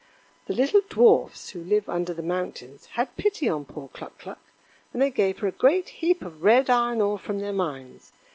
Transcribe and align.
The 0.47 0.55
little 0.55 0.81
dwarfs 0.89 1.51
who 1.51 1.63
live 1.63 1.87
under 1.87 2.11
the 2.11 2.23
mountains 2.23 2.87
had 2.97 3.15
pity 3.17 3.47
on 3.47 3.65
poor 3.65 3.87
Cluck 3.89 4.17
cluck, 4.17 4.41
and 4.93 4.99
they 4.99 5.11
gave 5.11 5.37
her 5.37 5.47
a 5.47 5.51
great 5.51 5.89
heap 5.89 6.23
of 6.23 6.41
red 6.41 6.71
iron 6.71 7.01
ore 7.01 7.19
from 7.19 7.37
their 7.37 7.53
mines. 7.53 8.11